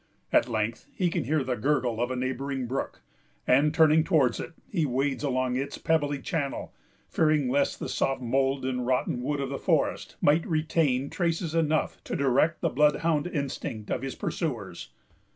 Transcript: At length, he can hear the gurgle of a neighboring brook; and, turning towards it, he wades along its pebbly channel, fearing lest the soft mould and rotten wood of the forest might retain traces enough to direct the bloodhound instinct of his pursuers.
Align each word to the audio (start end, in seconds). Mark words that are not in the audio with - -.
At 0.33 0.49
length, 0.49 0.87
he 0.95 1.11
can 1.11 1.25
hear 1.25 1.43
the 1.43 1.55
gurgle 1.55 2.01
of 2.01 2.09
a 2.09 2.15
neighboring 2.15 2.65
brook; 2.65 3.03
and, 3.45 3.71
turning 3.71 4.03
towards 4.03 4.39
it, 4.39 4.53
he 4.67 4.83
wades 4.83 5.23
along 5.23 5.55
its 5.55 5.77
pebbly 5.77 6.17
channel, 6.19 6.73
fearing 7.07 7.49
lest 7.49 7.79
the 7.79 7.87
soft 7.87 8.19
mould 8.19 8.65
and 8.65 8.83
rotten 8.87 9.21
wood 9.21 9.39
of 9.39 9.49
the 9.49 9.59
forest 9.59 10.15
might 10.19 10.43
retain 10.47 11.11
traces 11.11 11.53
enough 11.53 12.03
to 12.05 12.15
direct 12.15 12.61
the 12.61 12.69
bloodhound 12.69 13.27
instinct 13.27 13.91
of 13.91 14.01
his 14.01 14.15
pursuers. 14.15 14.89